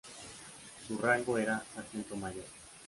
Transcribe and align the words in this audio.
Su 0.87 0.97
rango 0.97 1.37
era 1.37 1.63
Sargento 1.75 2.15
Mayor. 2.15 2.45